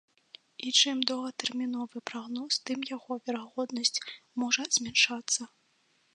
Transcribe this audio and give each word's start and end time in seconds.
І 0.69 0.71
чым 0.79 0.97
доўгатэрміновы 1.11 1.97
прагноз, 2.13 2.53
тым 2.71 2.79
яго 2.95 3.11
верагоднасць 3.29 4.03
можа 4.47 4.69
змяншацца. 4.81 5.41